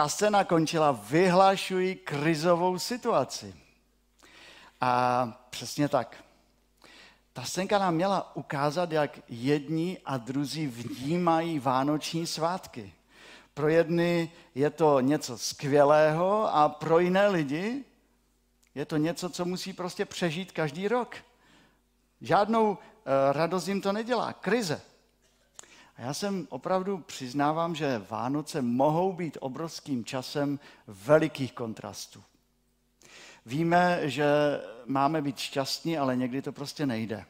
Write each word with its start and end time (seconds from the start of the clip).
ta 0.00 0.08
scéna 0.08 0.44
končila, 0.44 0.92
vyhlašují 0.92 1.94
krizovou 1.94 2.78
situaci. 2.78 3.54
A 4.80 5.26
přesně 5.50 5.88
tak. 5.88 6.24
Ta 7.32 7.44
scénka 7.44 7.78
nám 7.78 7.94
měla 7.94 8.36
ukázat, 8.36 8.92
jak 8.92 9.18
jedni 9.28 9.98
a 10.04 10.16
druzí 10.16 10.66
vnímají 10.66 11.58
vánoční 11.58 12.26
svátky. 12.26 12.92
Pro 13.54 13.68
jedny 13.68 14.32
je 14.54 14.70
to 14.70 15.00
něco 15.00 15.38
skvělého 15.38 16.54
a 16.54 16.68
pro 16.68 16.98
jiné 16.98 17.28
lidi 17.28 17.84
je 18.74 18.84
to 18.84 18.96
něco, 18.96 19.30
co 19.30 19.44
musí 19.44 19.72
prostě 19.72 20.04
přežít 20.04 20.52
každý 20.52 20.88
rok. 20.88 21.16
Žádnou 22.20 22.78
eh, 22.78 23.32
radost 23.32 23.68
jim 23.68 23.80
to 23.80 23.92
nedělá. 23.92 24.32
Krize. 24.32 24.80
Já 26.00 26.14
jsem 26.14 26.46
opravdu 26.50 26.98
přiznávám, 26.98 27.74
že 27.74 28.02
Vánoce 28.10 28.62
mohou 28.62 29.12
být 29.12 29.38
obrovským 29.40 30.04
časem 30.04 30.60
velikých 30.86 31.52
kontrastů. 31.52 32.22
Víme, 33.46 34.00
že 34.10 34.26
máme 34.86 35.22
být 35.22 35.38
šťastní, 35.38 35.98
ale 35.98 36.16
někdy 36.16 36.42
to 36.42 36.52
prostě 36.52 36.86
nejde. 36.86 37.24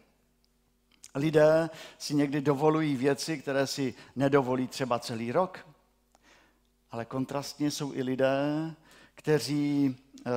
Lidé 1.15 1.71
si 1.99 2.15
někdy 2.15 2.41
dovolují 2.41 2.97
věci, 2.97 3.39
které 3.39 3.67
si 3.67 3.95
nedovolí 4.17 4.69
třeba 4.69 4.99
celý 4.99 5.33
rok, 5.33 5.67
ale 6.91 7.05
kontrastně 7.05 7.71
jsou 7.71 7.95
i 7.95 8.03
lidé, 8.03 8.75
kteří 9.15 9.97
e, 10.27 10.31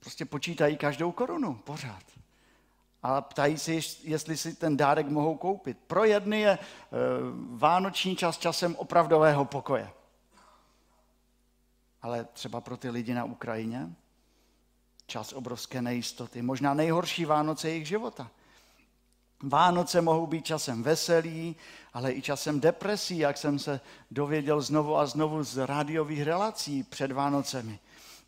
prostě 0.00 0.24
počítají 0.24 0.76
každou 0.76 1.12
korunu 1.12 1.54
pořád. 1.54 2.02
A 3.02 3.20
ptají 3.20 3.58
se, 3.58 3.72
jestli 4.04 4.36
si 4.36 4.54
ten 4.54 4.76
dárek 4.76 5.08
mohou 5.08 5.36
koupit. 5.36 5.78
Pro 5.86 6.04
jedny 6.04 6.40
je 6.40 6.50
e, 6.50 6.58
vánoční 7.50 8.16
čas 8.16 8.38
časem 8.38 8.76
opravdového 8.76 9.44
pokoje. 9.44 9.90
Ale 12.02 12.24
třeba 12.32 12.60
pro 12.60 12.76
ty 12.76 12.90
lidi 12.90 13.14
na 13.14 13.24
Ukrajině 13.24 13.90
čas 15.08 15.32
obrovské 15.32 15.82
nejistoty, 15.82 16.42
možná 16.42 16.74
nejhorší 16.74 17.24
Vánoce 17.24 17.68
jejich 17.68 17.88
života. 17.88 18.30
Vánoce 19.42 20.00
mohou 20.00 20.26
být 20.26 20.44
časem 20.44 20.82
veselí, 20.82 21.56
ale 21.92 22.12
i 22.12 22.22
časem 22.22 22.60
depresí, 22.60 23.18
jak 23.18 23.36
jsem 23.36 23.58
se 23.58 23.80
dověděl 24.10 24.60
znovu 24.60 24.96
a 24.96 25.06
znovu 25.06 25.44
z 25.44 25.66
rádiových 25.66 26.22
relací 26.22 26.82
před 26.82 27.12
Vánocemi. 27.12 27.78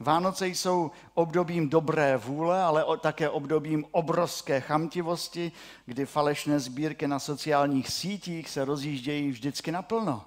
Vánoce 0.02 0.48
jsou 0.48 0.90
obdobím 1.14 1.68
dobré 1.68 2.16
vůle, 2.16 2.62
ale 2.62 2.84
také 3.00 3.30
obdobím 3.30 3.86
obrovské 3.90 4.60
chamtivosti, 4.60 5.52
kdy 5.86 6.06
falešné 6.06 6.60
sbírky 6.60 7.08
na 7.08 7.18
sociálních 7.18 7.90
sítích 7.90 8.48
se 8.48 8.64
rozjíždějí 8.64 9.30
vždycky 9.30 9.72
naplno. 9.72 10.24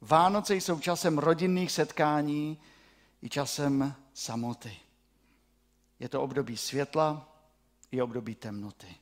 Vánoce 0.00 0.54
jsou 0.54 0.80
časem 0.80 1.18
rodinných 1.18 1.72
setkání 1.72 2.58
i 3.22 3.28
časem 3.28 3.94
samoty. 4.14 4.76
Je 6.00 6.08
to 6.08 6.22
období 6.22 6.56
světla 6.56 7.28
i 7.90 8.02
období 8.02 8.34
temnoty. 8.34 8.96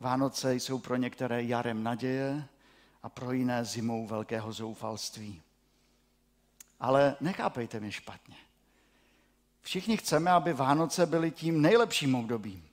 Vánoce 0.00 0.54
jsou 0.54 0.78
pro 0.78 0.96
některé 0.96 1.42
jarem 1.42 1.82
naděje 1.82 2.48
a 3.02 3.08
pro 3.08 3.32
jiné 3.32 3.64
zimou 3.64 4.06
velkého 4.06 4.52
zoufalství. 4.52 5.42
Ale 6.80 7.16
nechápejte 7.20 7.80
mě 7.80 7.92
špatně. 7.92 8.36
Všichni 9.62 9.96
chceme, 9.96 10.30
aby 10.30 10.52
Vánoce 10.52 11.06
byly 11.06 11.30
tím 11.30 11.62
nejlepším 11.62 12.14
obdobím. 12.14 12.64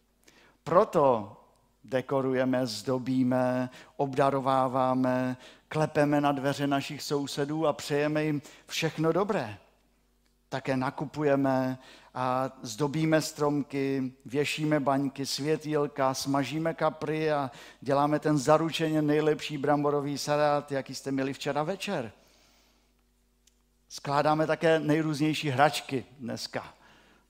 Proto 0.63 1.37
dekorujeme, 1.83 2.67
zdobíme, 2.67 3.69
obdarováváme, 3.97 5.37
klepeme 5.67 6.21
na 6.21 6.31
dveře 6.31 6.67
našich 6.67 7.01
sousedů 7.01 7.67
a 7.67 7.73
přejeme 7.73 8.23
jim 8.23 8.41
všechno 8.67 9.11
dobré. 9.11 9.57
Také 10.49 10.77
nakupujeme 10.77 11.79
a 12.13 12.51
zdobíme 12.61 13.21
stromky, 13.21 14.13
věšíme 14.25 14.79
baňky, 14.79 15.25
světýlka, 15.25 16.13
smažíme 16.13 16.73
kapry 16.73 17.31
a 17.31 17.51
děláme 17.81 18.19
ten 18.19 18.37
zaručeně 18.37 19.01
nejlepší 19.01 19.57
bramborový 19.57 20.17
salát, 20.17 20.71
jaký 20.71 20.95
jste 20.95 21.11
měli 21.11 21.33
včera 21.33 21.63
večer. 21.63 22.11
Skládáme 23.89 24.47
také 24.47 24.79
nejrůznější 24.79 25.49
hračky 25.49 26.05
dneska. 26.19 26.78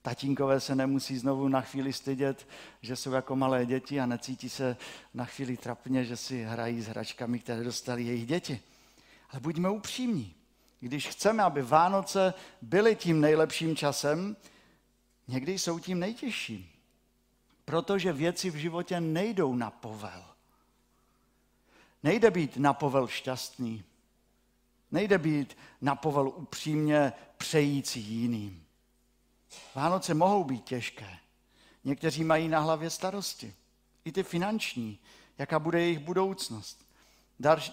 Tatínkové 0.01 0.59
se 0.59 0.75
nemusí 0.75 1.17
znovu 1.17 1.47
na 1.47 1.61
chvíli 1.61 1.93
stydět, 1.93 2.47
že 2.81 2.95
jsou 2.95 3.11
jako 3.11 3.35
malé 3.35 3.65
děti 3.65 3.99
a 3.99 4.05
necítí 4.05 4.49
se 4.49 4.77
na 5.13 5.25
chvíli 5.25 5.57
trapně, 5.57 6.05
že 6.05 6.17
si 6.17 6.43
hrají 6.43 6.81
s 6.81 6.87
hračkami, 6.87 7.39
které 7.39 7.63
dostali 7.63 8.03
jejich 8.03 8.25
děti. 8.25 8.61
Ale 9.29 9.39
buďme 9.39 9.69
upřímní. 9.69 10.35
Když 10.79 11.07
chceme, 11.07 11.43
aby 11.43 11.61
Vánoce 11.61 12.33
byly 12.61 12.95
tím 12.95 13.21
nejlepším 13.21 13.75
časem, 13.75 14.35
někdy 15.27 15.59
jsou 15.59 15.79
tím 15.79 15.99
nejtěžším. 15.99 16.69
Protože 17.65 18.13
věci 18.13 18.49
v 18.49 18.55
životě 18.55 19.01
nejdou 19.01 19.55
na 19.55 19.71
povel. 19.71 20.25
Nejde 22.03 22.31
být 22.31 22.57
na 22.57 22.73
povel 22.73 23.07
šťastný. 23.07 23.83
Nejde 24.91 25.17
být 25.17 25.57
na 25.81 25.95
povel 25.95 26.27
upřímně 26.27 27.13
přející 27.37 28.01
jiným. 28.01 28.65
Vánoce 29.75 30.13
mohou 30.13 30.43
být 30.43 30.63
těžké. 30.63 31.17
Někteří 31.83 32.23
mají 32.23 32.47
na 32.47 32.59
hlavě 32.59 32.89
starosti. 32.89 33.55
I 34.05 34.11
ty 34.11 34.23
finanční. 34.23 34.99
Jaká 35.37 35.59
bude 35.59 35.81
jejich 35.81 35.99
budoucnost. 35.99 36.85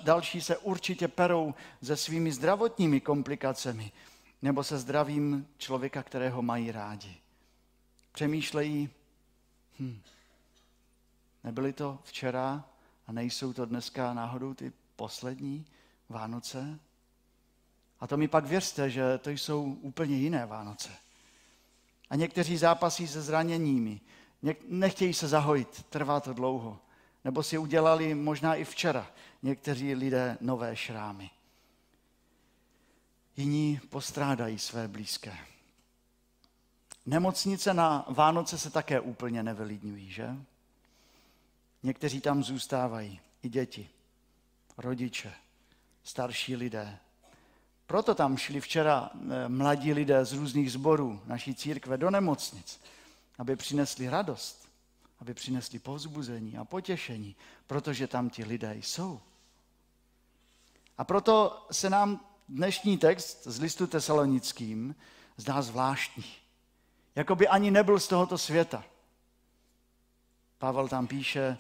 Další 0.03 0.41
se 0.41 0.57
určitě 0.57 1.09
perou 1.09 1.55
se 1.83 1.97
svými 1.97 2.33
zdravotními 2.33 3.01
komplikacemi 3.01 3.93
nebo 4.43 4.65
se 4.65 4.79
zdravím 4.79 5.49
člověka, 5.59 6.03
kterého 6.03 6.43
mají 6.43 6.73
rádi. 6.73 7.17
Přemýšlejí, 8.13 8.91
hm, 9.81 10.01
nebyly 11.45 11.73
to 11.73 11.99
včera 12.05 12.65
a 13.07 13.13
nejsou 13.13 13.53
to 13.53 13.67
dneska 13.67 14.15
náhodou 14.15 14.55
ty 14.55 14.73
poslední 14.97 15.67
Vánoce? 16.09 16.79
A 18.01 18.07
to 18.07 18.17
mi 18.17 18.29
pak 18.29 18.47
věřte, 18.47 18.91
že 18.91 19.19
to 19.19 19.31
jsou 19.31 19.63
úplně 19.65 20.17
jiné 20.17 20.47
Vánoce. 20.47 20.91
A 22.11 22.17
někteří 22.17 22.57
zápasí 22.57 23.09
se 23.09 23.23
zraněními. 23.23 24.01
Nechtějí 24.69 25.15
se 25.15 25.29
zahojit, 25.29 25.83
trvá 25.83 26.21
to 26.21 26.33
dlouho. 26.33 26.79
Nebo 27.25 27.43
si 27.43 27.59
udělali 27.59 28.15
možná 28.15 28.55
i 28.55 28.65
včera 28.65 29.07
někteří 29.43 29.95
lidé 29.95 30.39
nové 30.41 30.77
šrámy. 30.77 31.31
Jiní 33.37 33.81
postrádají 33.91 34.59
své 34.59 34.89
blízké. 34.89 35.39
Nemocnice 37.07 37.75
na 37.75 38.07
Vánoce 38.09 38.59
se 38.59 38.71
také 38.71 39.01
úplně 39.01 39.43
nevylidňují, 39.43 40.11
že? 40.11 40.37
Někteří 41.83 42.21
tam 42.21 42.45
zůstávají, 42.45 43.21
i 43.43 43.49
děti, 43.49 43.89
rodiče, 44.79 45.33
starší 46.05 46.57
lidé. 46.57 46.99
Proto 47.87 48.15
tam 48.15 48.37
šli 48.37 48.61
včera 48.61 49.11
eh, 49.15 49.49
mladí 49.49 49.93
lidé 49.93 50.25
z 50.25 50.33
různých 50.33 50.73
zborů 50.73 51.21
naší 51.27 51.55
církve 51.55 51.99
do 51.99 52.11
nemocnic, 52.11 52.81
aby 53.39 53.57
přinesli 53.57 54.09
radost, 54.09 54.69
aby 55.21 55.35
přinesli 55.35 55.79
povzbuzení 55.79 56.57
a 56.57 56.65
potěšení, 56.65 57.37
protože 57.67 58.07
tam 58.07 58.31
ti 58.31 58.45
lidé 58.45 58.75
jsou. 58.77 59.21
A 60.99 61.05
proto 61.05 61.67
se 61.71 61.91
nám 61.91 62.21
dnešní 62.49 62.99
text 62.99 63.47
z 63.47 63.61
listu 63.61 63.87
tesalonickým 63.87 64.95
zdá 65.37 65.63
zvláštní. 65.63 66.25
Jako 67.15 67.35
by 67.35 67.49
ani 67.49 67.71
nebyl 67.71 68.01
z 68.01 68.09
tohoto 68.09 68.39
světa. 68.39 68.85
Pavel 70.59 70.89
tam 70.89 71.07
píše, 71.07 71.59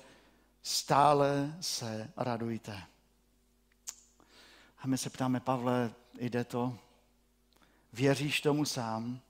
stále 0.62 1.56
se 1.60 2.10
radujte. 2.16 2.82
A 4.78 4.86
my 4.86 4.98
se 4.98 5.10
ptáme, 5.10 5.41
Pavle, 5.41 5.94
jde 6.21 6.44
to? 6.44 6.78
Věříš 7.92 8.41
tomu 8.41 8.65
sám? 8.65 9.21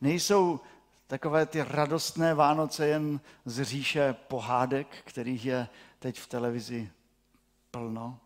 Nejsou 0.00 0.60
takové 1.06 1.46
ty 1.46 1.62
radostné 1.62 2.34
Vánoce 2.34 2.86
jen 2.86 3.20
z 3.44 3.62
říše 3.62 4.12
pohádek, 4.12 4.86
kterých 5.04 5.44
je 5.44 5.68
teď 5.98 6.20
v 6.20 6.26
televizi 6.26 6.90
plno? 7.70 8.20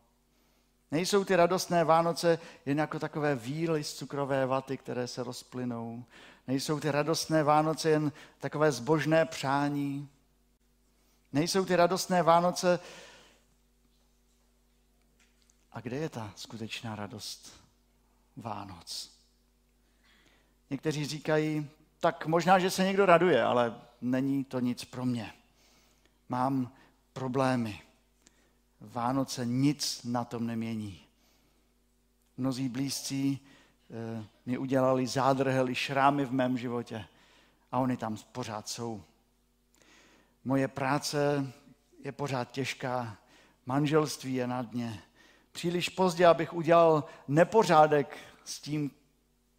Nejsou 0.90 1.24
ty 1.24 1.36
radostné 1.36 1.84
Vánoce 1.84 2.38
jen 2.66 2.78
jako 2.78 2.98
takové 2.98 3.34
víly 3.34 3.84
z 3.84 3.94
cukrové 3.94 4.46
vaty, 4.46 4.76
které 4.76 5.06
se 5.06 5.22
rozplynou. 5.22 6.04
Nejsou 6.46 6.80
ty 6.80 6.90
radostné 6.90 7.42
Vánoce 7.42 7.90
jen 7.90 8.12
takové 8.38 8.72
zbožné 8.72 9.24
přání. 9.24 10.08
Nejsou 11.32 11.64
ty 11.64 11.76
radostné 11.76 12.22
Vánoce. 12.22 12.80
A 15.72 15.80
kde 15.80 15.96
je 15.96 16.08
ta 16.08 16.32
skutečná 16.36 16.96
radost 16.96 17.65
Vánoc? 18.36 19.16
Někteří 20.70 21.06
říkají, 21.06 21.70
tak 22.00 22.26
možná, 22.26 22.58
že 22.58 22.70
se 22.70 22.84
někdo 22.84 23.06
raduje, 23.06 23.42
ale 23.42 23.80
není 24.00 24.44
to 24.44 24.60
nic 24.60 24.84
pro 24.84 25.04
mě. 25.04 25.32
Mám 26.28 26.72
problémy. 27.12 27.82
Vánoce 28.80 29.46
nic 29.46 30.04
na 30.04 30.24
tom 30.24 30.46
nemění. 30.46 31.00
Mnozí 32.36 32.68
blízcí 32.68 33.40
mi 34.46 34.58
udělali 34.58 35.06
zádrhely, 35.06 35.74
šrámy 35.74 36.24
v 36.24 36.32
mém 36.32 36.58
životě 36.58 37.04
a 37.72 37.78
oni 37.78 37.96
tam 37.96 38.16
pořád 38.32 38.68
jsou. 38.68 39.02
Moje 40.44 40.68
práce 40.68 41.52
je 42.04 42.12
pořád 42.12 42.50
těžká, 42.50 43.16
manželství 43.66 44.34
je 44.34 44.46
na 44.46 44.62
dně. 44.62 45.02
Příliš 45.56 45.88
pozdě, 45.88 46.26
abych 46.26 46.52
udělal 46.52 47.04
nepořádek 47.28 48.18
s 48.44 48.60
tím, 48.60 48.90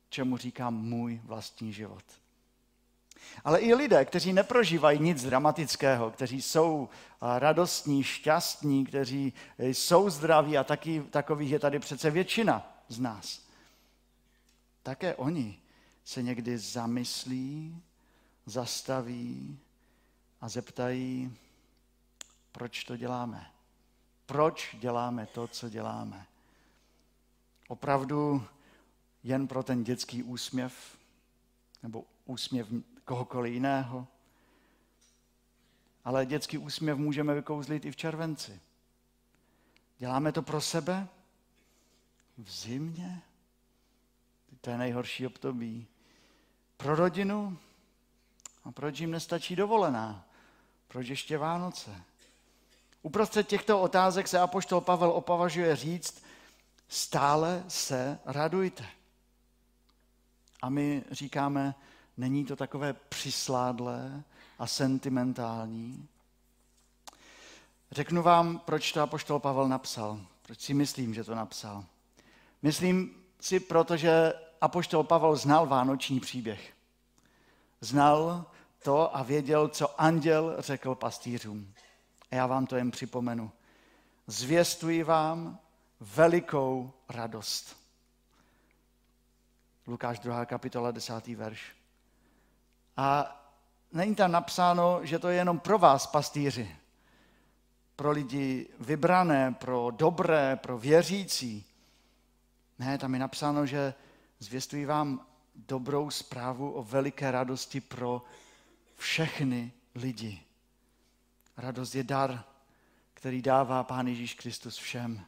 čemu 0.10 0.38
říkám 0.38 0.74
můj 0.74 1.22
vlastní 1.24 1.74
život. 1.74 2.04
Ale 3.44 3.60
i 3.60 3.74
lidé, 3.74 4.06
kteří 4.06 4.34
neprožívají 4.34 5.00
nic 5.00 5.24
dramatického, 5.24 6.12
kteří 6.12 6.42
jsou 6.42 6.90
radostní, 7.22 8.04
šťastní, 8.04 8.86
kteří 8.86 9.34
jsou 9.58 10.10
zdraví 10.10 10.58
a 10.58 10.64
taky, 10.64 11.04
takových 11.10 11.52
je 11.52 11.60
tady 11.60 11.80
přece 11.80 12.12
většina 12.12 12.84
z 12.88 13.00
nás. 13.00 13.42
Také 14.84 15.16
oni 15.16 15.60
se 16.04 16.22
někdy 16.22 16.58
zamyslí, 16.58 17.82
zastaví 18.46 19.60
a 20.42 20.50
zeptají, 20.50 21.38
proč 22.52 22.84
to 22.84 22.98
děláme. 22.98 23.52
Proč 24.28 24.76
děláme 24.80 25.26
to, 25.26 25.48
co 25.48 25.70
děláme. 25.70 26.26
Opravdu 27.68 28.48
jen 29.24 29.48
pro 29.48 29.64
ten 29.64 29.84
dětský 29.84 30.24
úsměv 30.24 30.98
nebo 31.84 32.06
úsměv 32.26 32.68
kohokoliv 33.06 33.54
jiného. 33.54 34.08
Ale 36.06 36.26
dětský 36.26 36.58
úsměv 36.58 36.98
můžeme 36.98 37.34
vykouzlit 37.34 37.86
i 37.86 37.92
v 37.92 37.96
červenci. 37.96 38.60
Děláme 39.98 40.32
to 40.32 40.42
pro 40.42 40.62
sebe? 40.62 41.08
V 42.38 42.52
zimě? 42.52 43.22
To 44.62 44.70
je 44.70 44.78
nejhorší 44.78 45.28
období. 45.28 45.88
Pro 46.78 46.96
rodinu? 46.96 47.58
A 48.64 48.72
proč 48.72 49.00
jim 49.00 49.12
nestačí 49.12 49.56
dovolená? 49.56 50.26
Proč 50.88 51.08
ještě 51.08 51.38
Vánoce? 51.38 52.04
Uprostřed 53.02 53.48
těchto 53.48 53.82
otázek 53.82 54.28
se 54.28 54.40
apoštol 54.40 54.82
Pavel 54.82 55.12
opavažuje 55.12 55.76
říct, 55.76 56.24
stále 56.88 57.64
se 57.68 58.20
radujte. 58.26 58.86
A 60.62 60.70
my 60.70 61.04
říkáme, 61.12 61.76
není 62.18 62.46
to 62.46 62.56
takové 62.56 62.94
přisládlé 62.94 64.24
a 64.60 64.68
sentimentální. 64.68 66.08
Řeknu 67.92 68.22
vám, 68.22 68.60
proč 68.60 68.92
to 68.92 69.02
apoštol 69.02 69.40
Pavel 69.40 69.68
napsal. 69.68 70.22
Proč 70.42 70.62
si 70.62 70.74
myslím, 70.74 71.14
že 71.14 71.24
to 71.24 71.36
napsal. 71.36 71.86
Myslím 72.62 73.24
si, 73.40 73.60
protože 73.60 74.34
apoštol 74.62 75.04
Pavel 75.04 75.36
znal 75.36 75.68
vánoční 75.68 76.20
příběh. 76.20 76.74
Znal 77.82 78.46
to 78.84 79.18
a 79.18 79.24
věděl, 79.24 79.68
co 79.68 80.02
anděl 80.02 80.56
řekl 80.60 80.96
pastýřům. 80.96 81.74
A 82.32 82.36
já 82.36 82.48
vám 82.48 82.66
to 82.66 82.76
jen 82.76 82.92
připomenu. 82.92 83.52
Zvěstuji 84.28 85.04
vám 85.04 85.60
velikou 86.00 86.94
radost. 87.10 87.78
Lukáš 89.88 90.20
2. 90.20 90.46
kapitola 90.46 90.92
10. 90.92 91.28
verš. 91.28 91.76
A 92.98 93.38
není 93.92 94.16
tam 94.16 94.32
napsáno, 94.32 95.00
že 95.06 95.20
to 95.20 95.28
je 95.28 95.36
jenom 95.36 95.60
pro 95.60 95.78
vás, 95.78 96.08
pastýři. 96.08 96.76
Pro 97.96 98.12
lidi 98.12 98.68
vybrané, 98.80 99.52
pro 99.52 99.92
dobré, 99.92 100.56
pro 100.56 100.78
věřící. 100.78 101.66
Ne, 102.80 102.98
tam 102.98 103.14
je 103.14 103.20
napsáno, 103.20 103.66
že 103.66 103.94
zvěstují 104.40 104.86
vám 104.86 105.26
dobrou 105.56 106.10
zprávu 106.10 106.72
o 106.72 106.84
veliké 106.84 107.32
radosti 107.32 107.82
pro 107.82 108.22
všechny 108.96 109.72
lidi. 109.96 110.47
Radost 111.58 111.96
je 111.96 112.04
dar, 112.04 112.44
který 113.14 113.42
dává 113.42 113.84
Pán 113.84 114.08
Ježíš 114.08 114.34
Kristus 114.34 114.78
všem. 114.78 115.26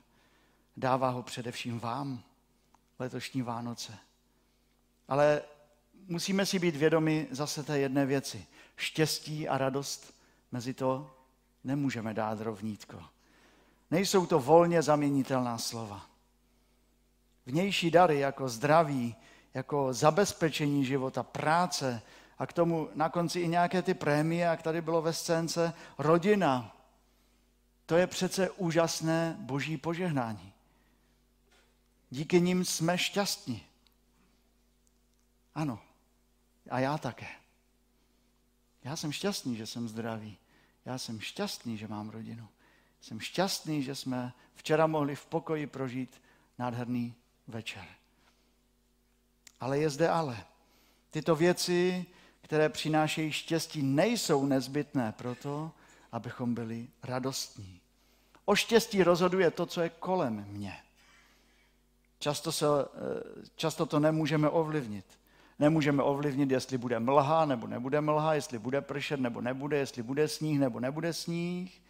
Dává 0.77 1.09
ho 1.09 1.23
především 1.23 1.79
vám 1.79 2.23
letošní 2.99 3.41
Vánoce. 3.41 3.97
Ale 5.07 5.41
musíme 6.07 6.45
si 6.45 6.59
být 6.59 6.75
vědomi 6.75 7.27
zase 7.31 7.63
té 7.63 7.79
jedné 7.79 8.05
věci. 8.05 8.45
Štěstí 8.75 9.47
a 9.47 9.57
radost 9.57 10.13
mezi 10.51 10.73
to 10.73 11.11
nemůžeme 11.63 12.13
dát 12.13 12.41
rovnítko. 12.41 13.03
Nejsou 13.91 14.25
to 14.25 14.39
volně 14.39 14.81
zaměnitelná 14.81 15.57
slova. 15.57 16.05
Vnější 17.45 17.91
dary 17.91 18.19
jako 18.19 18.49
zdraví, 18.49 19.15
jako 19.53 19.93
zabezpečení 19.93 20.85
života, 20.85 21.23
práce 21.23 22.01
a 22.39 22.47
k 22.47 22.53
tomu 22.53 22.89
na 22.95 23.09
konci 23.09 23.39
i 23.39 23.47
nějaké 23.47 23.81
ty 23.81 23.93
prémie, 23.93 24.45
jak 24.45 24.61
tady 24.61 24.81
bylo 24.81 25.01
ve 25.01 25.13
scénce, 25.13 25.73
rodina. 25.97 26.75
To 27.85 27.97
je 27.97 28.07
přece 28.07 28.49
úžasné 28.49 29.35
boží 29.39 29.77
požehnání. 29.77 30.53
Díky 32.09 32.41
nim 32.41 32.65
jsme 32.65 32.97
šťastní. 32.97 33.65
Ano, 35.55 35.79
a 36.69 36.79
já 36.79 36.97
také. 36.97 37.27
Já 38.83 38.95
jsem 38.95 39.11
šťastný, 39.11 39.55
že 39.55 39.65
jsem 39.65 39.89
zdravý. 39.89 40.37
Já 40.85 40.97
jsem 40.97 41.19
šťastný, 41.19 41.77
že 41.77 41.87
mám 41.87 42.09
rodinu. 42.09 42.47
Jsem 43.01 43.19
šťastný, 43.19 43.83
že 43.83 43.95
jsme 43.95 44.33
včera 44.55 44.87
mohli 44.87 45.15
v 45.15 45.25
pokoji 45.25 45.67
prožít 45.67 46.21
nádherný 46.57 47.15
večer. 47.47 47.85
Ale 49.59 49.79
je 49.79 49.89
zde 49.89 50.09
ale. 50.09 50.45
Tyto 51.11 51.35
věci, 51.35 52.05
které 52.41 52.69
přinášejí 52.69 53.31
štěstí, 53.31 53.81
nejsou 53.81 54.45
nezbytné 54.45 55.13
proto, 55.17 55.71
abychom 56.11 56.55
byli 56.55 56.87
radostní. 57.03 57.81
O 58.45 58.55
štěstí 58.55 59.03
rozhoduje 59.03 59.51
to, 59.51 59.65
co 59.65 59.81
je 59.81 59.89
kolem 59.89 60.45
mě. 60.49 60.77
Často, 62.19 62.51
se, 62.51 62.65
eh, 62.65 63.43
často 63.55 63.85
to 63.85 63.99
nemůžeme 63.99 64.49
ovlivnit. 64.49 65.05
Nemůžeme 65.59 66.03
ovlivnit, 66.03 66.51
jestli 66.51 66.77
bude 66.77 66.99
mlha 66.99 67.45
nebo 67.45 67.67
nebude 67.67 68.01
mlha, 68.01 68.33
jestli 68.33 68.59
bude 68.59 68.81
pršet 68.81 69.19
nebo 69.19 69.41
nebude, 69.41 69.77
jestli 69.77 70.03
bude 70.03 70.27
sníh 70.27 70.59
nebo 70.59 70.79
nebude 70.79 71.13
sníh. 71.13 71.81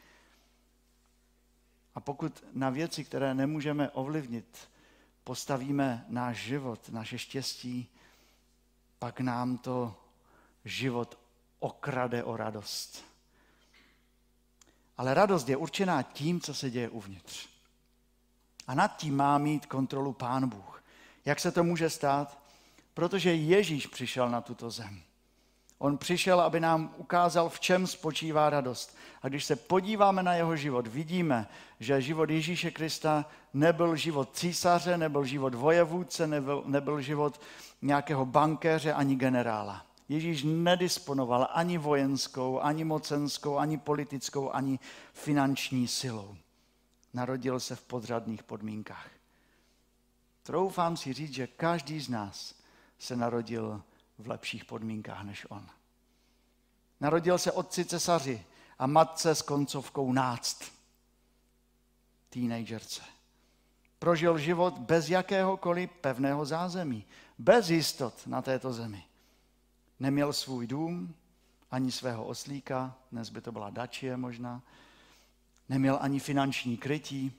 A 1.96 2.00
pokud 2.00 2.44
na 2.54 2.70
věci, 2.70 3.04
které 3.04 3.34
nemůžeme 3.34 3.90
ovlivnit, 3.90 4.70
postavíme 5.24 6.06
náš 6.10 6.38
život, 6.38 6.90
naše 6.90 7.18
štěstí, 7.18 7.88
pak 9.00 9.20
nám 9.20 9.58
to 9.58 9.96
život 10.66 11.18
okrade 11.60 12.24
o 12.24 12.38
radost. 12.38 13.06
Ale 14.98 15.14
radost 15.14 15.50
je 15.50 15.58
určená 15.58 16.04
tím, 16.04 16.42
co 16.42 16.54
se 16.54 16.70
děje 16.70 16.90
uvnitř. 16.90 17.50
A 18.68 18.74
nad 18.74 18.98
tím 18.98 19.16
má 19.16 19.38
mít 19.38 19.66
kontrolu 19.66 20.14
Pán 20.14 20.50
Bůh. 20.50 20.84
Jak 21.26 21.40
se 21.40 21.52
to 21.52 21.64
může 21.64 21.90
stát? 21.90 22.40
Protože 22.94 23.34
Ježíš 23.34 23.88
přišel 23.88 24.30
na 24.30 24.42
tuto 24.42 24.70
zem. 24.70 25.02
On 25.78 25.98
přišel, 25.98 26.42
aby 26.42 26.60
nám 26.60 26.94
ukázal, 26.98 27.50
v 27.50 27.60
čem 27.60 27.88
spočívá 27.88 28.50
radost. 28.50 28.98
A 29.22 29.28
když 29.28 29.46
se 29.46 29.56
podíváme 29.56 30.24
na 30.24 30.34
jeho 30.34 30.56
život, 30.56 30.88
vidíme, 30.88 31.48
že 31.80 32.02
život 32.02 32.30
Ježíše 32.30 32.72
Krista 32.72 33.26
nebyl 33.54 33.96
život 33.96 34.30
císaře, 34.34 34.98
nebyl 34.98 35.26
život 35.26 35.56
vojevůdce, 35.56 36.28
nebyl, 36.28 36.64
nebyl 36.66 37.02
život 37.02 37.42
nějakého 37.82 38.26
bankéře 38.26 38.94
ani 38.94 39.16
generála. 39.16 39.86
Ježíš 40.10 40.44
nedisponoval 40.44 41.48
ani 41.52 41.78
vojenskou, 41.78 42.60
ani 42.60 42.84
mocenskou, 42.84 43.58
ani 43.58 43.78
politickou, 43.78 44.52
ani 44.52 44.80
finanční 45.14 45.88
silou. 45.88 46.36
Narodil 47.14 47.60
se 47.60 47.76
v 47.76 47.84
podřadných 47.84 48.44
podmínkách. 48.44 49.10
Troufám 50.44 50.98
si 50.98 51.14
říct, 51.14 51.34
že 51.34 51.48
každý 51.48 52.00
z 52.00 52.10
nás 52.10 52.56
se 53.00 53.16
narodil 53.16 53.84
v 54.18 54.28
lepších 54.28 54.66
podmínkách 54.66 55.24
než 55.24 55.46
on. 55.50 55.70
Narodil 57.00 57.38
se 57.38 57.52
otci 57.52 57.86
cesaři 57.86 58.46
a 58.80 58.88
matce 58.88 59.36
s 59.36 59.42
koncovkou 59.42 60.14
náct. 60.14 60.72
Teenagerce. 62.30 63.02
Prožil 64.00 64.38
život 64.38 64.78
bez 64.78 65.10
jakéhokoliv 65.10 65.90
pevného 65.92 66.46
zázemí, 66.46 67.06
bez 67.38 67.70
jistot 67.70 68.28
na 68.28 68.42
této 68.42 68.74
zemi. 68.74 69.09
Neměl 70.00 70.34
svůj 70.34 70.68
dům, 70.68 71.16
ani 71.72 71.92
svého 71.92 72.26
oslíka, 72.26 72.96
dnes 73.12 73.30
by 73.30 73.42
to 73.42 73.52
byla 73.52 73.70
dačie 73.70 74.18
možná, 74.18 74.62
neměl 75.70 75.98
ani 76.02 76.20
finanční 76.20 76.78
krytí, 76.78 77.34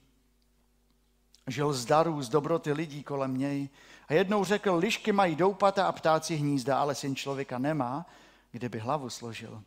žil 1.47 1.73
z 1.73 1.85
darů, 1.85 2.23
z 2.23 2.29
dobroty 2.29 2.73
lidí 2.73 3.03
kolem 3.03 3.37
něj. 3.37 3.69
A 4.09 4.15
jednou 4.15 4.45
řekl, 4.45 4.75
lišky 4.75 5.13
mají 5.13 5.37
doupata 5.37 5.87
a 5.87 5.93
ptáci 5.93 6.37
hnízda, 6.37 6.81
ale 6.81 6.95
syn 6.95 7.17
člověka 7.17 7.59
nemá, 7.59 8.07
kde 8.51 8.69
by 8.69 8.79
hlavu 8.79 9.11
složil. 9.11 9.63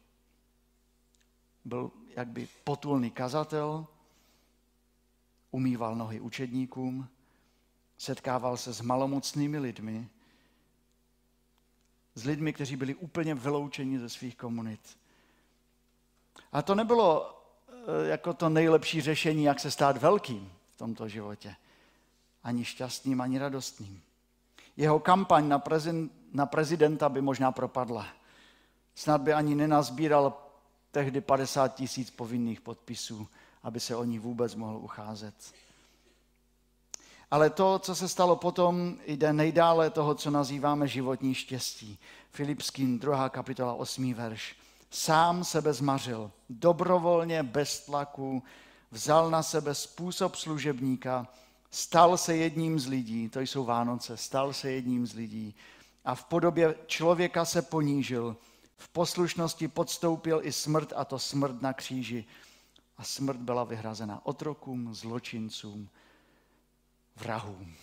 Byl 1.65 1.91
jakby 2.15 2.47
potulný 2.63 3.11
kazatel, 3.11 3.87
umýval 5.51 5.95
nohy 5.95 6.19
učedníkům, 6.19 7.07
setkával 7.97 8.57
se 8.57 8.73
s 8.73 8.81
malomocnými 8.81 9.59
lidmi, 9.59 10.09
s 12.15 12.23
lidmi, 12.23 12.53
kteří 12.53 12.75
byli 12.75 12.95
úplně 12.95 13.35
vyloučeni 13.35 13.99
ze 13.99 14.09
svých 14.09 14.35
komunit. 14.35 14.97
A 16.51 16.61
to 16.61 16.75
nebylo 16.75 17.39
eh, 17.69 18.07
jako 18.07 18.33
to 18.33 18.49
nejlepší 18.49 19.01
řešení, 19.01 19.43
jak 19.43 19.59
se 19.59 19.71
stát 19.71 19.97
velkým 19.97 20.51
v 20.71 20.77
tomto 20.77 21.07
životě. 21.07 21.55
Ani 22.43 22.65
šťastným, 22.65 23.21
ani 23.21 23.37
radostným. 23.37 24.01
Jeho 24.77 24.99
kampaň 24.99 25.47
na, 25.47 25.59
prezident, 25.59 26.11
na 26.33 26.45
prezidenta 26.45 27.09
by 27.09 27.21
možná 27.21 27.51
propadla. 27.51 28.07
Snad 28.95 29.21
by 29.21 29.33
ani 29.33 29.55
nenazbíral 29.55 30.33
tehdy 30.91 31.21
50 31.21 31.75
tisíc 31.75 32.11
povinných 32.11 32.61
podpisů, 32.61 33.27
aby 33.63 33.79
se 33.79 33.95
o 33.95 34.03
ní 34.03 34.19
vůbec 34.19 34.55
mohl 34.55 34.77
ucházet. 34.77 35.53
Ale 37.33 37.49
to, 37.49 37.79
co 37.79 37.95
se 37.95 38.07
stalo 38.07 38.35
potom, 38.35 38.97
jde 39.05 39.33
nejdále 39.33 39.89
toho, 39.89 40.15
co 40.15 40.31
nazýváme 40.31 40.87
životní 40.87 41.35
štěstí. 41.35 41.99
Filipským 42.31 42.99
2. 42.99 43.29
kapitola 43.29 43.73
8. 43.73 44.13
verš. 44.13 44.55
Sám 44.89 45.43
sebe 45.43 45.73
zmařil, 45.73 46.31
dobrovolně, 46.49 47.43
bez 47.43 47.85
tlaku, 47.85 48.43
vzal 48.91 49.29
na 49.29 49.43
sebe 49.43 49.75
způsob 49.75 50.35
služebníka, 50.35 51.27
stal 51.71 52.17
se 52.17 52.35
jedním 52.35 52.79
z 52.79 52.87
lidí, 52.87 53.29
to 53.29 53.39
jsou 53.39 53.65
Vánoce, 53.65 54.17
stal 54.17 54.53
se 54.53 54.71
jedním 54.71 55.07
z 55.07 55.13
lidí 55.13 55.55
a 56.05 56.15
v 56.15 56.23
podobě 56.23 56.75
člověka 56.87 57.45
se 57.45 57.61
ponížil, 57.61 58.37
v 58.77 58.89
poslušnosti 58.89 59.67
podstoupil 59.67 60.39
i 60.43 60.51
smrt, 60.51 60.93
a 60.95 61.05
to 61.05 61.19
smrt 61.19 61.61
na 61.61 61.73
kříži. 61.73 62.25
A 62.97 63.03
smrt 63.03 63.39
byla 63.39 63.63
vyhrazena 63.63 64.25
otrokům, 64.25 64.93
zločincům, 64.93 65.89
vrahům. 67.15 67.75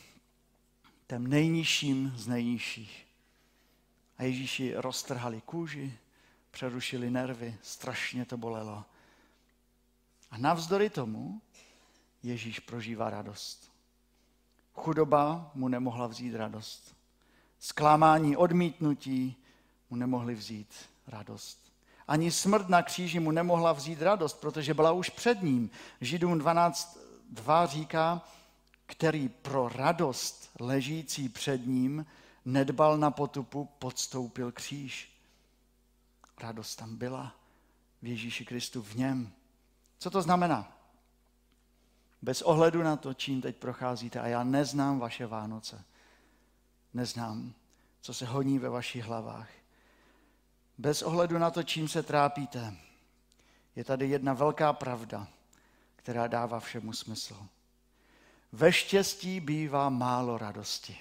Těm 1.07 1.27
nejnižším 1.27 2.13
z 2.17 2.27
nejnižších. 2.27 3.07
A 4.19 4.23
Ježíši 4.23 4.75
roztrhali 4.77 5.41
kůži, 5.41 5.99
přerušili 6.51 7.11
nervy, 7.11 7.57
strašně 7.63 8.25
to 8.25 8.37
bolelo. 8.37 8.85
A 10.31 10.39
navzdory 10.39 10.91
tomu 10.91 11.41
Ježíš 12.23 12.61
prožívá 12.61 13.11
radost. 13.11 13.71
Chudoba 14.75 15.51
mu 15.55 15.69
nemohla 15.69 16.07
vzít 16.07 16.35
radost. 16.35 16.97
Zklamání, 17.59 18.37
odmítnutí 18.37 19.37
mu 19.91 19.97
nemohli 19.97 20.35
vzít 20.35 20.75
radost. 21.07 21.73
Ani 22.09 22.31
smrt 22.31 22.69
na 22.69 22.83
kříži 22.83 23.21
mu 23.21 23.31
nemohla 23.31 23.73
vzít 23.73 24.03
radost, 24.03 24.41
protože 24.41 24.75
byla 24.75 24.93
už 24.93 25.11
před 25.11 25.43
ním. 25.43 25.71
Židům 26.01 26.39
12.2 26.39 27.67
říká, 27.67 28.23
který 28.91 29.29
pro 29.29 29.69
radost 29.69 30.51
ležící 30.61 31.29
před 31.29 31.67
ním 31.67 32.07
nedbal 32.45 32.99
na 32.99 33.11
potupu, 33.11 33.69
podstoupil 33.79 34.53
kříž. 34.53 35.13
Radost 36.41 36.77
tam 36.77 36.97
byla 36.97 37.35
v 38.03 38.07
Ježíši 38.07 38.45
Kristu 38.45 38.83
v 38.83 38.95
něm. 38.95 39.33
Co 39.99 40.11
to 40.11 40.23
znamená? 40.23 40.77
Bez 42.23 42.43
ohledu 42.43 42.83
na 42.83 42.97
to, 42.97 43.15
čím 43.15 43.41
teď 43.41 43.57
procházíte, 43.57 44.21
a 44.21 44.27
já 44.27 44.45
neznám 44.45 44.99
vaše 44.99 45.27
Vánoce, 45.27 45.85
neznám, 46.95 47.55
co 48.01 48.15
se 48.15 48.27
honí 48.27 48.59
ve 48.59 48.69
vašich 48.69 49.05
hlavách. 49.05 49.51
Bez 50.79 51.03
ohledu 51.03 51.39
na 51.39 51.51
to, 51.51 51.63
čím 51.63 51.89
se 51.89 52.03
trápíte, 52.03 52.77
je 53.77 53.85
tady 53.85 54.09
jedna 54.09 54.35
velká 54.35 54.73
pravda, 54.73 55.29
která 55.97 56.27
dává 56.27 56.61
všemu 56.61 56.93
smysl. 56.93 57.47
Ve 58.53 58.73
štěstí 58.73 59.41
bývá 59.41 59.89
málo 59.89 60.39
radosti. 60.39 60.99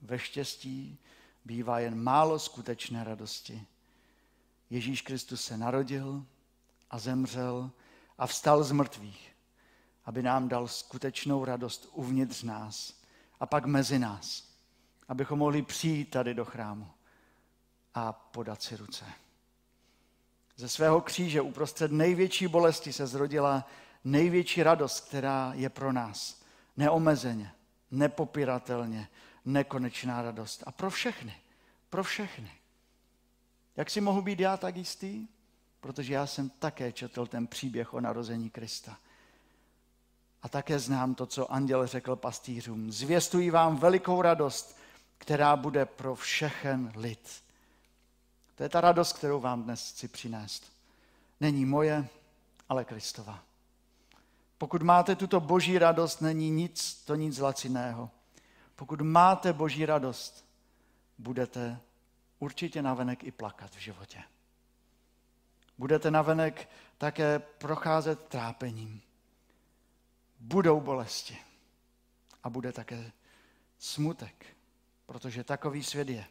Ve 0.00 0.18
štěstí 0.18 0.98
bývá 1.44 1.78
jen 1.78 2.02
málo 2.02 2.38
skutečné 2.38 3.04
radosti. 3.04 3.66
Ježíš 4.70 5.02
Kristus 5.02 5.44
se 5.44 5.56
narodil 5.56 6.24
a 6.90 6.98
zemřel 6.98 7.70
a 8.18 8.26
vstal 8.26 8.64
z 8.64 8.72
mrtvých, 8.72 9.32
aby 10.04 10.22
nám 10.22 10.48
dal 10.48 10.68
skutečnou 10.68 11.44
radost 11.44 11.88
uvnitř 11.92 12.42
nás 12.42 12.94
a 13.40 13.46
pak 13.46 13.64
mezi 13.66 13.98
nás, 13.98 14.54
abychom 15.08 15.38
mohli 15.38 15.62
přijít 15.62 16.10
tady 16.10 16.34
do 16.34 16.44
chrámu 16.44 16.90
a 17.94 18.12
podat 18.12 18.62
si 18.62 18.76
ruce. 18.76 19.04
Ze 20.56 20.68
svého 20.68 21.00
kříže 21.00 21.40
uprostřed 21.40 21.92
největší 21.92 22.48
bolesti 22.48 22.92
se 22.92 23.06
zrodila 23.06 23.64
největší 24.04 24.62
radost, 24.62 25.00
která 25.00 25.52
je 25.54 25.68
pro 25.68 25.92
nás. 25.92 26.42
Neomezeně, 26.76 27.52
nepopiratelně, 27.90 29.08
nekonečná 29.44 30.22
radost. 30.22 30.62
A 30.66 30.72
pro 30.72 30.90
všechny, 30.90 31.34
pro 31.90 32.02
všechny. 32.02 32.50
Jak 33.76 33.90
si 33.90 34.00
mohu 34.00 34.22
být 34.22 34.40
já 34.40 34.56
tak 34.56 34.76
jistý? 34.76 35.28
Protože 35.80 36.14
já 36.14 36.26
jsem 36.26 36.50
také 36.50 36.92
četl 36.92 37.26
ten 37.26 37.46
příběh 37.46 37.94
o 37.94 38.00
narození 38.00 38.50
Krista. 38.50 38.98
A 40.42 40.48
také 40.48 40.78
znám 40.78 41.14
to, 41.14 41.26
co 41.26 41.52
anděl 41.52 41.86
řekl 41.86 42.16
pastýřům. 42.16 42.92
Zvěstují 42.92 43.50
vám 43.50 43.76
velikou 43.76 44.22
radost, 44.22 44.78
která 45.18 45.56
bude 45.56 45.86
pro 45.86 46.14
všechen 46.14 46.92
lid. 46.96 47.42
To 48.54 48.62
je 48.62 48.68
ta 48.68 48.80
radost, 48.80 49.12
kterou 49.12 49.40
vám 49.40 49.62
dnes 49.62 49.90
chci 49.90 50.08
přinést. 50.08 50.72
Není 51.40 51.64
moje, 51.64 52.08
ale 52.68 52.84
Kristova. 52.84 53.47
Pokud 54.58 54.82
máte 54.82 55.16
tuto 55.16 55.40
boží 55.40 55.78
radost, 55.78 56.20
není 56.20 56.50
nic, 56.50 57.04
to 57.04 57.14
nic 57.14 57.38
laciného. 57.38 58.10
Pokud 58.76 59.00
máte 59.00 59.52
boží 59.52 59.86
radost, 59.86 60.44
budete 61.18 61.80
určitě 62.38 62.82
navenek 62.82 63.24
i 63.24 63.30
plakat 63.30 63.70
v 63.70 63.78
životě. 63.78 64.22
Budete 65.78 66.10
navenek 66.10 66.68
také 66.98 67.38
procházet 67.38 68.28
trápením. 68.28 69.02
Budou 70.40 70.80
bolesti. 70.80 71.38
A 72.42 72.50
bude 72.50 72.72
také 72.72 73.12
smutek, 73.78 74.46
protože 75.06 75.44
takový 75.44 75.82
svět 75.82 76.08
je. 76.08 76.24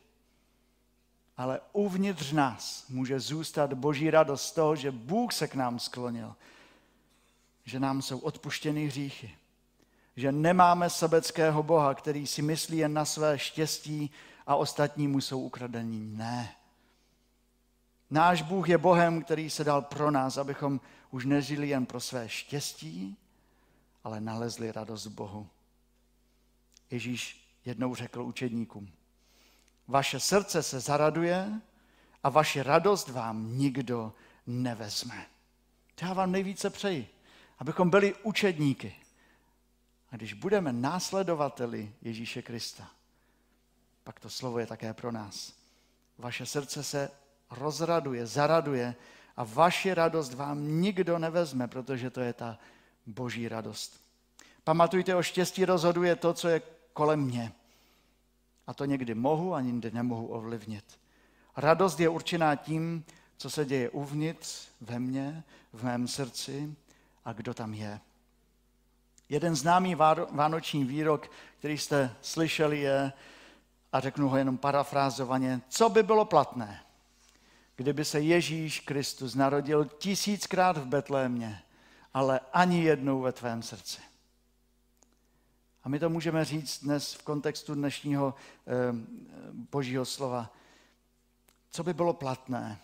Ale 1.37 1.61
uvnitř 1.73 2.31
nás 2.31 2.85
může 2.89 3.19
zůstat 3.19 3.73
boží 3.73 4.09
radost 4.09 4.43
z 4.43 4.51
toho, 4.51 4.75
že 4.75 4.91
Bůh 4.91 5.33
se 5.33 5.47
k 5.47 5.55
nám 5.55 5.79
sklonil, 5.79 6.35
že 7.67 7.79
nám 7.79 8.01
jsou 8.01 8.19
odpuštěny 8.19 8.87
hříchy, 8.87 9.35
že 10.15 10.31
nemáme 10.31 10.89
sebeckého 10.89 11.63
Boha, 11.63 11.93
který 11.93 12.27
si 12.27 12.41
myslí 12.41 12.77
jen 12.77 12.93
na 12.93 13.05
své 13.05 13.39
štěstí 13.39 14.11
a 14.45 14.55
ostatní 14.55 15.07
mu 15.07 15.21
jsou 15.21 15.41
ukradení. 15.41 16.17
Ne. 16.17 16.55
Náš 18.09 18.41
Bůh 18.41 18.69
je 18.69 18.77
Bohem, 18.77 19.23
který 19.23 19.49
se 19.49 19.63
dal 19.63 19.81
pro 19.81 20.11
nás, 20.11 20.37
abychom 20.37 20.81
už 21.11 21.25
nežili 21.25 21.69
jen 21.69 21.85
pro 21.85 21.99
své 21.99 22.29
štěstí, 22.29 23.17
ale 24.03 24.21
nalezli 24.21 24.71
radost 24.71 25.07
Bohu. 25.07 25.47
Ježíš 26.91 27.47
jednou 27.65 27.95
řekl 27.95 28.21
učedníkům, 28.21 28.91
vaše 29.87 30.19
srdce 30.19 30.63
se 30.63 30.79
zaraduje 30.79 31.61
a 32.23 32.29
vaši 32.29 32.63
radost 32.63 33.09
vám 33.09 33.57
nikdo 33.57 34.13
nevezme. 34.45 35.25
To 35.95 36.05
já 36.05 36.13
vám 36.13 36.31
nejvíce 36.31 36.69
přeji 36.69 37.16
abychom 37.59 37.89
byli 37.89 38.15
učedníky. 38.23 38.95
A 40.11 40.15
když 40.15 40.33
budeme 40.33 40.73
následovateli 40.73 41.93
Ježíše 42.01 42.41
Krista, 42.41 42.89
pak 44.03 44.19
to 44.19 44.29
slovo 44.29 44.59
je 44.59 44.65
také 44.65 44.93
pro 44.93 45.11
nás. 45.11 45.53
Vaše 46.17 46.45
srdce 46.45 46.83
se 46.83 47.11
rozraduje, 47.51 48.25
zaraduje 48.25 48.95
a 49.37 49.43
vaši 49.43 49.93
radost 49.93 50.33
vám 50.33 50.81
nikdo 50.81 51.19
nevezme, 51.19 51.67
protože 51.67 52.09
to 52.09 52.21
je 52.21 52.33
ta 52.33 52.59
boží 53.05 53.47
radost. 53.47 54.01
Pamatujte, 54.63 55.15
o 55.15 55.23
štěstí 55.23 55.65
rozhoduje 55.65 56.15
to, 56.15 56.33
co 56.33 56.47
je 56.47 56.61
kolem 56.93 57.21
mě. 57.21 57.53
A 58.67 58.73
to 58.73 58.85
někdy 58.85 59.15
mohu 59.15 59.53
a 59.53 59.61
někdy 59.61 59.91
nemohu 59.91 60.27
ovlivnit. 60.27 60.99
Radost 61.57 61.99
je 61.99 62.09
určená 62.09 62.55
tím, 62.55 63.05
co 63.37 63.49
se 63.49 63.65
děje 63.65 63.89
uvnitř, 63.89 64.67
ve 64.81 64.99
mně, 64.99 65.43
v 65.73 65.83
mém 65.83 66.07
srdci, 66.07 66.75
a 67.27 67.33
kdo 67.33 67.53
tam 67.53 67.73
je. 67.73 67.99
Jeden 69.29 69.55
známý 69.55 69.95
vánoční 70.31 70.83
výrok, 70.83 71.31
který 71.59 71.77
jste 71.77 72.15
slyšeli, 72.21 72.79
je, 72.79 73.13
a 73.93 73.99
řeknu 73.99 74.29
ho 74.29 74.37
jenom 74.37 74.57
parafrázovaně, 74.57 75.61
co 75.69 75.89
by 75.89 76.03
bylo 76.03 76.25
platné, 76.25 76.83
kdyby 77.75 78.05
se 78.05 78.19
Ježíš 78.19 78.79
Kristus 78.79 79.35
narodil 79.35 79.85
tisíckrát 79.85 80.77
v 80.77 80.85
Betlémě, 80.85 81.61
ale 82.13 82.39
ani 82.53 82.83
jednou 82.83 83.21
ve 83.21 83.31
tvém 83.31 83.61
srdci. 83.61 84.01
A 85.83 85.89
my 85.89 85.99
to 85.99 86.09
můžeme 86.09 86.45
říct 86.45 86.83
dnes 86.83 87.13
v 87.13 87.23
kontextu 87.23 87.75
dnešního 87.75 88.35
eh, 88.35 88.71
božího 89.71 90.05
slova. 90.05 90.53
Co 91.71 91.83
by 91.83 91.93
bylo 91.93 92.13
platné, 92.13 92.79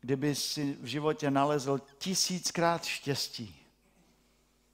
kdyby 0.00 0.34
si 0.34 0.72
v 0.80 0.84
životě 0.84 1.30
nalezl 1.30 1.78
tisíckrát 1.98 2.84
štěstí, 2.84 3.66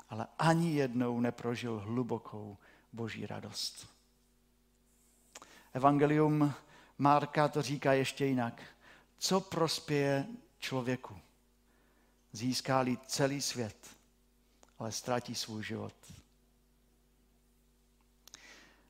ale 0.08 0.26
ani 0.38 0.74
jednou 0.74 1.20
neprožil 1.20 1.78
hlubokou 1.78 2.58
boží 2.92 3.26
radost. 3.26 3.88
Evangelium 5.72 6.54
Marka 6.98 7.48
to 7.48 7.62
říká 7.62 7.92
ještě 7.92 8.26
jinak. 8.26 8.62
Co 9.18 9.40
prospěje 9.40 10.26
člověku? 10.58 11.18
Získá-li 12.32 12.98
celý 13.06 13.40
svět, 13.40 13.76
ale 14.78 14.92
ztratí 14.92 15.34
svůj 15.34 15.64
život. 15.64 15.94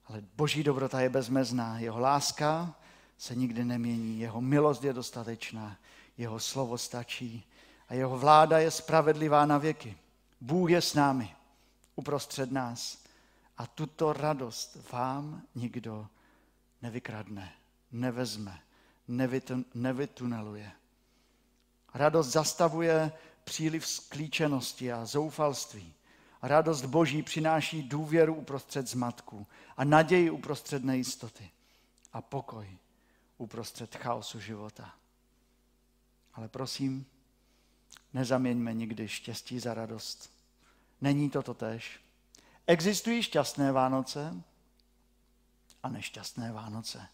Ale 0.05 0.23
boží 0.37 0.63
dobrota 0.63 1.01
je 1.01 1.09
bezmezná. 1.09 1.79
Jeho 1.79 2.01
láska 2.01 2.75
se 3.19 3.35
nikdy 3.35 3.65
nemění. 3.65 4.21
Jeho 4.21 4.41
milost 4.41 4.85
je 4.85 4.93
dostatečná. 4.93 5.77
Jeho 6.19 6.41
slovo 6.41 6.79
stačí. 6.79 7.47
A 7.89 7.95
jeho 7.95 8.19
vláda 8.19 8.59
je 8.59 8.71
spravedlivá 8.71 9.47
na 9.47 9.59
věky. 9.59 9.97
Bůh 10.41 10.71
je 10.71 10.83
s 10.83 10.95
námi, 10.95 11.35
uprostřed 11.97 12.53
nás. 12.53 13.05
A 13.59 13.67
tuto 13.67 14.13
radost 14.13 14.79
vám 14.93 15.43
nikdo 15.55 16.07
nevykradne, 16.83 17.53
nevezme, 17.93 18.61
nevytuneluje. 19.75 20.73
Radost 21.95 22.29
zastavuje 22.29 23.13
příliv 23.45 23.87
sklíčenosti 23.87 24.93
a 24.93 25.05
zoufalství. 25.05 25.95
Radost 26.43 26.85
Boží 26.85 27.23
přináší 27.23 27.83
důvěru 27.83 28.35
uprostřed 28.35 28.89
zmatku 28.89 29.47
a 29.77 29.85
naději 29.85 30.31
uprostřed 30.31 30.85
nejistoty 30.85 31.51
a 32.13 32.23
pokoj 32.23 32.79
uprostřed 33.39 33.97
chaosu 33.97 34.41
života. 34.41 34.95
Ale 36.37 36.49
prosím, 36.49 37.07
nezaměňme 38.15 38.75
nikdy 38.75 39.09
štěstí 39.09 39.59
za 39.59 39.75
radost. 39.75 40.31
Není 41.01 41.31
to 41.31 41.43
totéž. 41.43 42.01
Existují 42.67 43.23
šťastné 43.23 43.73
Vánoce 43.73 44.43
a 45.83 45.89
nešťastné 45.89 46.53
Vánoce. 46.53 47.09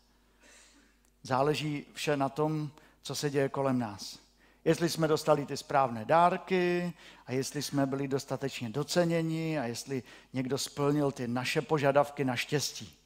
Záleží 1.23 1.85
vše 1.95 2.17
na 2.17 2.29
tom, 2.29 2.71
co 3.03 3.15
se 3.15 3.31
děje 3.31 3.49
kolem 3.49 3.79
nás. 3.79 4.19
Jestli 4.65 4.89
jsme 4.89 5.09
dostali 5.09 5.47
ty 5.47 5.57
správné 5.57 6.05
dárky 6.05 6.93
a 7.27 7.33
jestli 7.33 7.63
jsme 7.63 7.87
byli 7.87 8.09
dostatečně 8.09 8.71
doceněni 8.71 9.59
a 9.59 9.65
jestli 9.65 10.03
někdo 10.33 10.59
splnil 10.59 11.13
ty 11.13 11.29
naše 11.29 11.63
požadavky 11.63 12.25
na 12.25 12.37
štěstí. 12.37 12.99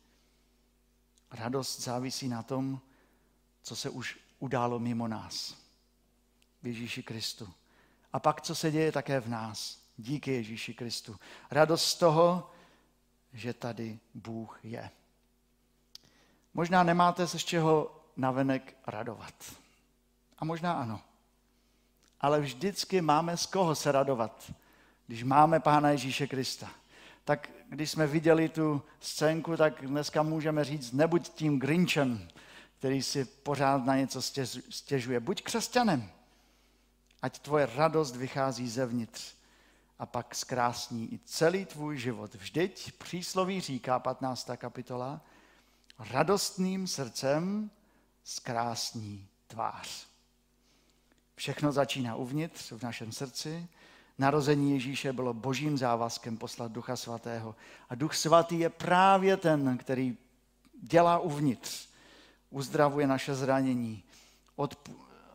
Radost 1.31 1.81
závisí 1.81 2.29
na 2.29 2.43
tom, 2.43 2.81
co 3.63 3.77
se 3.77 3.91
už 3.91 4.19
událo 4.39 4.79
mimo 4.79 5.09
nás. 5.09 5.66
V 6.63 6.67
Ježíši 6.67 7.03
Kristu. 7.03 7.53
A 8.13 8.21
pak, 8.21 8.41
co 8.41 8.55
se 8.55 8.71
děje 8.71 8.93
také 8.93 9.21
v 9.21 9.29
nás. 9.29 9.79
Díky 9.97 10.33
Ježíši 10.33 10.75
Kristu. 10.75 11.17
Radost 11.51 11.85
z 11.85 11.95
toho, 11.95 12.51
že 13.33 13.55
tady 13.55 13.99
Bůh 14.15 14.61
je. 14.63 14.91
Možná 16.55 16.83
nemáte 16.83 17.27
se 17.27 17.39
z 17.39 17.45
čeho 17.45 18.01
navenek 18.17 18.77
radovat. 18.87 19.35
A 20.39 20.45
možná 20.45 20.73
ano. 20.73 21.01
Ale 22.21 22.41
vždycky 22.41 23.01
máme 23.01 23.37
z 23.37 23.47
koho 23.47 23.75
se 23.75 23.93
radovat, 23.93 24.53
když 25.07 25.23
máme 25.23 25.61
Pána 25.61 25.91
Ježíše 25.91 26.27
Krista. 26.27 26.71
Tak 27.25 27.51
když 27.69 27.91
jsme 27.91 28.07
viděli 28.07 28.49
tu 28.49 28.83
scénku, 29.01 29.57
tak 29.57 29.87
dneska 29.87 30.23
můžeme 30.23 30.65
říct, 30.65 30.93
nebuď 30.93 31.29
tím 31.29 31.59
Grinchem, 31.59 32.29
který 32.79 33.03
si 33.03 33.25
pořád 33.25 33.85
na 33.85 33.97
něco 33.97 34.23
stěžuje. 34.71 35.21
Buď 35.21 35.43
křesťanem, 35.43 36.11
ať 37.23 37.39
tvoje 37.39 37.69
radost 37.77 38.17
vychází 38.17 38.69
zevnitř 38.69 39.35
a 39.99 40.07
pak 40.07 40.35
zkrásní 40.35 41.15
i 41.15 41.21
celý 41.25 41.65
tvůj 41.65 41.99
život. 41.99 42.35
Vždyť 42.35 42.93
přísloví 42.93 43.61
říká 43.61 43.99
15. 43.99 44.51
kapitola, 44.57 45.21
radostným 45.99 46.87
srdcem 46.87 47.71
zkrásní 48.25 49.29
tvář. 49.47 50.07
Všechno 51.37 51.73
začíná 51.73 52.17
uvnitř, 52.17 52.73
v 52.73 52.83
našem 52.83 53.13
srdci. 53.13 53.69
Narození 54.19 54.73
Ježíše 54.73 55.13
bylo 55.13 55.35
božím 55.35 55.79
závazkem 55.79 56.37
poslat 56.37 56.73
Ducha 56.73 56.97
Svatého. 56.97 57.57
A 57.89 57.95
Duch 57.95 58.15
Svatý 58.15 58.59
je 58.59 58.71
právě 58.71 59.37
ten, 59.37 59.79
který 59.79 60.17
dělá 60.83 61.19
uvnitř. 61.19 61.89
Uzdravuje 62.51 63.07
naše 63.07 63.35
zranění, 63.35 64.03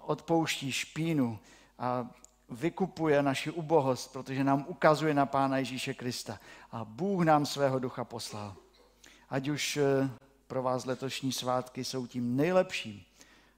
odpouští 0.02 0.72
špínu 0.72 1.40
a 1.82 2.10
vykupuje 2.50 3.24
naši 3.24 3.52
ubohost, 3.52 4.14
protože 4.14 4.44
nám 4.44 4.66
ukazuje 4.68 5.14
na 5.14 5.26
Pána 5.26 5.58
Ježíše 5.58 5.94
Krista. 5.94 6.40
A 6.72 6.86
Bůh 6.86 7.26
nám 7.26 7.46
svého 7.46 7.80
ducha 7.80 8.04
poslal. 8.04 8.56
Ať 9.30 9.48
už 9.48 9.78
eh, 9.78 10.10
pro 10.48 10.64
vás 10.64 10.86
letošní 10.86 11.32
svátky 11.32 11.84
jsou 11.84 12.08
tím 12.08 12.36
nejlepším 12.36 13.04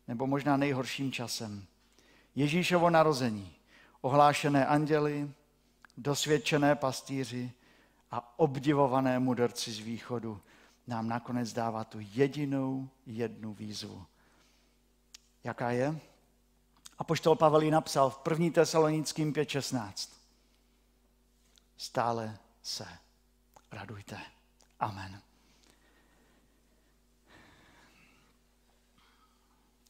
nebo 0.08 0.28
možná 0.28 0.58
nejhorším 0.58 1.12
časem. 1.12 1.66
Ježíšovo 2.36 2.90
narození, 2.90 3.56
ohlášené 4.02 4.66
anděly, 4.66 5.32
dosvědčené 5.98 6.76
pastýři 6.76 7.52
a 8.12 8.40
obdivované 8.40 9.20
mudrci 9.20 9.72
z 9.72 9.80
východu 9.80 10.42
nám 10.88 11.08
nakonec 11.08 11.54
dává 11.54 11.84
tu 11.84 11.98
jedinou 12.00 12.90
jednu 13.06 13.54
výzvu. 13.54 14.06
Jaká 15.44 15.72
je? 15.72 16.00
A 17.04 17.06
poštol 17.06 17.36
Pavel 17.36 17.62
ji 17.62 17.72
napsal 17.72 18.10
v 18.10 18.20
1. 18.32 18.64
Tesalonickým 18.64 19.34
5.16. 19.34 20.10
Stále 21.78 22.38
se 22.64 22.88
radujte. 23.72 24.18
Amen. 24.80 25.22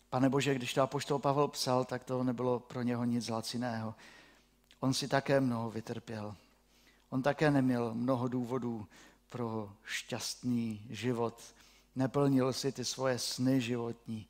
Pane 0.10 0.30
Bože, 0.30 0.56
když 0.56 0.73
to 0.73 0.82
apoštol 0.82 1.19
Pavel 1.19 1.47
psal, 1.47 1.86
tak 1.86 2.04
to 2.04 2.23
nebylo 2.23 2.60
pro 2.60 2.82
něho 2.82 3.06
nic 3.06 3.30
laciného. 3.30 3.95
On 4.80 4.93
si 4.93 5.08
také 5.08 5.41
mnoho 5.41 5.71
vytrpěl. 5.71 6.36
On 7.10 7.21
také 7.21 7.52
neměl 7.52 7.93
mnoho 7.93 8.28
důvodů 8.28 8.88
pro 9.30 9.73
šťastný 9.86 10.86
život. 10.89 11.43
Neplnil 11.95 12.54
si 12.54 12.71
ty 12.71 12.86
svoje 12.86 13.19
sny 13.19 13.62
životní, 13.62 14.28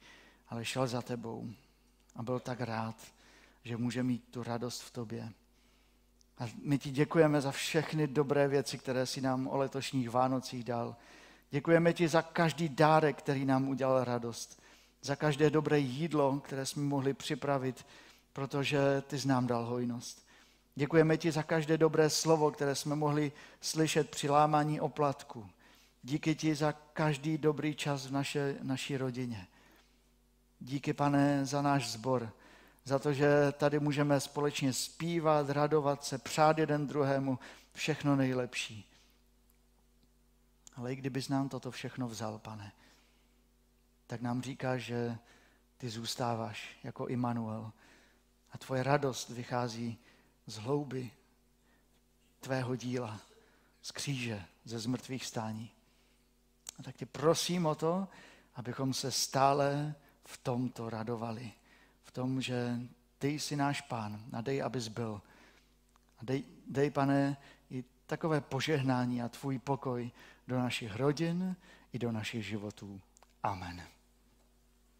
ale 0.49 0.65
šel 0.65 0.87
za 0.87 1.01
tebou. 1.01 1.49
A 2.15 2.23
byl 2.23 2.39
tak 2.39 2.61
rád, 2.61 2.95
že 3.63 3.77
může 3.77 4.03
mít 4.03 4.23
tu 4.31 4.43
radost 4.43 4.81
v 4.81 4.91
tobě. 4.91 5.29
A 6.37 6.45
my 6.63 6.77
ti 6.77 6.91
děkujeme 6.91 7.41
za 7.41 7.51
všechny 7.51 8.07
dobré 8.07 8.47
věci, 8.47 8.77
které 8.77 9.05
si 9.05 9.21
nám 9.21 9.47
o 9.47 9.57
letošních 9.57 10.09
Vánocích 10.09 10.63
dal. 10.63 10.95
Děkujeme 11.51 11.93
ti 11.93 12.07
za 12.07 12.21
každý 12.21 12.69
dárek, 12.69 13.17
který 13.17 13.45
nám 13.45 13.67
udělal 13.67 14.03
radost 14.03 14.63
za 15.03 15.15
každé 15.15 15.49
dobré 15.49 15.79
jídlo, 15.79 16.39
které 16.39 16.65
jsme 16.65 16.83
mohli 16.83 17.13
připravit, 17.13 17.85
protože 18.33 19.03
ty 19.07 19.19
jsi 19.19 19.27
nám 19.27 19.47
dal 19.47 19.65
hojnost. 19.65 20.27
Děkujeme 20.75 21.17
ti 21.17 21.31
za 21.31 21.43
každé 21.43 21.77
dobré 21.77 22.09
slovo, 22.09 22.51
které 22.51 22.75
jsme 22.75 22.95
mohli 22.95 23.31
slyšet 23.61 24.09
při 24.09 24.29
lámání 24.29 24.81
oplatku. 24.81 25.49
Díky 26.03 26.35
ti 26.35 26.55
za 26.55 26.71
každý 26.71 27.37
dobrý 27.37 27.75
čas 27.75 28.05
v 28.05 28.11
naše, 28.11 28.57
naší 28.61 28.97
rodině. 28.97 29.47
Díky, 30.65 30.93
pane, 30.93 31.45
za 31.45 31.61
náš 31.61 31.91
sbor, 31.91 32.33
za 32.83 32.99
to, 32.99 33.13
že 33.13 33.51
tady 33.51 33.79
můžeme 33.79 34.19
společně 34.19 34.73
zpívat, 34.73 35.49
radovat 35.49 36.03
se, 36.03 36.17
přát 36.17 36.57
jeden 36.57 36.87
druhému 36.87 37.39
všechno 37.73 38.15
nejlepší. 38.15 38.91
Ale 40.75 40.93
i 40.93 40.95
kdybys 40.95 41.29
nám 41.29 41.49
toto 41.49 41.71
všechno 41.71 42.07
vzal, 42.07 42.39
pane, 42.39 42.71
tak 44.07 44.21
nám 44.21 44.41
říká, 44.41 44.77
že 44.77 45.17
ty 45.77 45.89
zůstáváš 45.89 46.77
jako 46.83 47.07
Immanuel 47.07 47.71
a 48.51 48.57
tvoje 48.57 48.83
radost 48.83 49.29
vychází 49.29 49.97
z 50.47 50.57
hlouby 50.57 51.11
tvého 52.39 52.75
díla, 52.75 53.19
z 53.81 53.91
kříže, 53.91 54.45
ze 54.65 54.79
zmrtvých 54.79 55.25
stání. 55.25 55.71
A 56.79 56.83
tak 56.83 56.95
tě 56.95 57.05
prosím 57.05 57.65
o 57.65 57.75
to, 57.75 58.07
abychom 58.55 58.93
se 58.93 59.11
stále 59.11 59.95
v 60.25 60.37
tomto 60.37 60.89
radovali. 60.89 61.51
V 62.03 62.11
tom, 62.11 62.41
že 62.41 62.79
ty 63.19 63.27
jsi 63.27 63.55
náš 63.55 63.81
pán 63.81 64.25
a 64.33 64.41
dej, 64.41 64.63
abys 64.63 64.87
byl. 64.87 65.21
A 66.17 66.25
dej, 66.25 66.43
dej, 66.67 66.89
pane, 66.89 67.37
i 67.69 67.83
takové 68.05 68.41
požehnání 68.41 69.21
a 69.21 69.29
tvůj 69.29 69.59
pokoj 69.59 70.11
do 70.47 70.57
našich 70.57 70.95
rodin 70.95 71.55
i 71.93 71.99
do 71.99 72.11
našich 72.11 72.45
životů. 72.45 73.01
Amen. 73.43 73.81